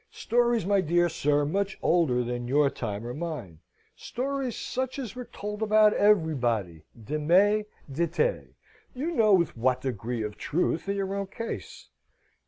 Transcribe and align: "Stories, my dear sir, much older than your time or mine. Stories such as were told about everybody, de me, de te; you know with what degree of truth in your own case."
"Stories, 0.09 0.65
my 0.65 0.81
dear 0.81 1.07
sir, 1.09 1.45
much 1.45 1.77
older 1.83 2.23
than 2.23 2.47
your 2.47 2.71
time 2.71 3.05
or 3.05 3.13
mine. 3.13 3.59
Stories 3.95 4.55
such 4.57 4.97
as 4.97 5.15
were 5.15 5.25
told 5.31 5.61
about 5.61 5.93
everybody, 5.93 6.81
de 7.03 7.19
me, 7.19 7.65
de 7.91 8.07
te; 8.07 8.55
you 8.95 9.11
know 9.11 9.31
with 9.35 9.55
what 9.55 9.81
degree 9.81 10.23
of 10.23 10.39
truth 10.39 10.89
in 10.89 10.95
your 10.95 11.13
own 11.13 11.27
case." 11.27 11.89